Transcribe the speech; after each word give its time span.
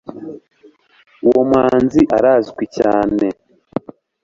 uwo 1.27 1.41
muhanzi 1.49 2.01
arazwi 2.17 2.65
cyane 2.77 3.25